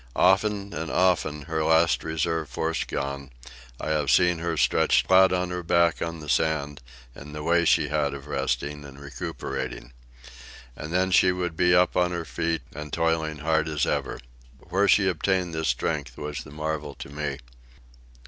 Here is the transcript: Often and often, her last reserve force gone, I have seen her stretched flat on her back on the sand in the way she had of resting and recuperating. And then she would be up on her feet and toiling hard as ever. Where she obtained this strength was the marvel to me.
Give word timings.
Often 0.15 0.73
and 0.73 0.89
often, 0.89 1.43
her 1.43 1.63
last 1.63 2.03
reserve 2.03 2.49
force 2.49 2.83
gone, 2.85 3.29
I 3.79 3.89
have 3.91 4.09
seen 4.09 4.39
her 4.39 4.57
stretched 4.57 5.05
flat 5.05 5.31
on 5.31 5.51
her 5.51 5.61
back 5.61 6.01
on 6.01 6.21
the 6.21 6.27
sand 6.27 6.81
in 7.15 7.33
the 7.33 7.43
way 7.43 7.65
she 7.65 7.89
had 7.89 8.15
of 8.15 8.25
resting 8.25 8.83
and 8.83 8.99
recuperating. 8.99 9.93
And 10.75 10.91
then 10.91 11.11
she 11.11 11.31
would 11.31 11.55
be 11.55 11.75
up 11.75 11.95
on 11.95 12.09
her 12.13 12.25
feet 12.25 12.63
and 12.73 12.91
toiling 12.91 13.37
hard 13.45 13.67
as 13.67 13.85
ever. 13.85 14.19
Where 14.59 14.87
she 14.87 15.07
obtained 15.07 15.53
this 15.53 15.67
strength 15.67 16.17
was 16.17 16.43
the 16.43 16.49
marvel 16.51 16.95
to 16.95 17.09
me. 17.09 17.37